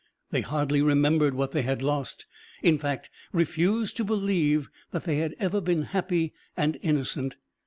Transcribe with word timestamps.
They 0.31 0.41
hardly 0.41 0.81
remembered 0.81 1.35
what 1.35 1.51
they 1.51 1.61
had 1.61 1.83
lost, 1.83 2.25
in 2.63 2.79
fact 2.79 3.11
refused 3.31 3.95
to 3.97 4.03
believe 4.03 4.67
that 4.89 5.03
they 5.03 5.17
had 5.19 5.35
ever 5.37 5.61
been 5.61 5.83
happy 5.83 6.33
and 6.57 6.79
innocent. 6.81 7.35